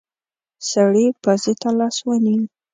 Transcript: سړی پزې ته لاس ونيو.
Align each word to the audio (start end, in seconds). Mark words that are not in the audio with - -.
سړی 0.69 1.05
پزې 1.23 1.53
ته 1.61 1.69
لاس 1.79 1.97
ونيو. 2.07 2.43